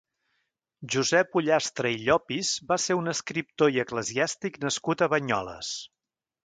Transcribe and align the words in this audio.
Josep 0.95 1.37
Ullastre 1.41 1.91
i 1.97 1.99
Llopis 2.05 2.51
va 2.73 2.79
ser 2.87 2.99
un 3.03 3.15
escriptor 3.15 3.77
i 3.77 3.81
eclesiàstic 3.87 4.61
nascut 4.67 5.05
a 5.09 5.15
Banyoles. 5.15 5.75